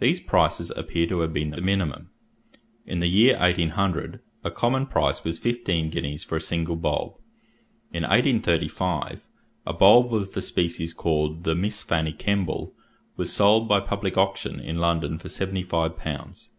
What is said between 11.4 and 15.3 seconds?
the Miss Fanny Kemble was sold by public auction in London for